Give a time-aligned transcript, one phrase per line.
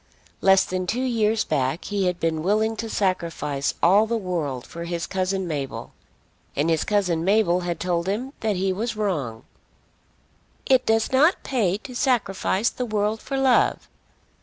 [0.41, 4.85] Less than two years back he had been willing to sacrifice all the world for
[4.85, 5.93] his cousin Mabel,
[6.55, 9.43] and his cousin Mabel had told him that he was wrong.
[10.65, 13.87] "It does not pay to sacrifice the world for love."